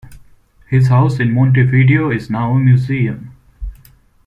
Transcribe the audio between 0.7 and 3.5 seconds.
house in Montevideo is now a museum.